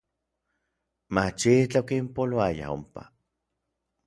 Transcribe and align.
Machitlaj 1.13 1.81
okinpoloaya 1.83 2.65
onpa. 2.77 3.01